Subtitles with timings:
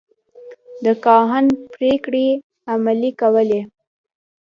[0.83, 2.27] د کاهن پرېکړې
[2.73, 3.61] عملي کولې.